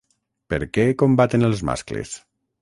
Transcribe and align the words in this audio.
Per 0.53 0.57
què 0.77 0.85
combaten 1.01 1.49
els 1.51 1.63
mascles? 1.71 2.17